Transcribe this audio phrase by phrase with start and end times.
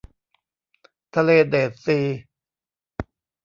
[1.15, 1.99] ทะเลเดดซี